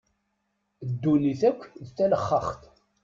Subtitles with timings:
[0.89, 2.61] Ddunit akk d talexxaxt.